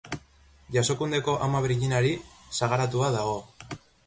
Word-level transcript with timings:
Jasokundeko 0.75 1.35
Ama 1.49 1.61
Birjinari 1.67 2.15
sagaratua 2.61 3.13
dago. 3.19 3.39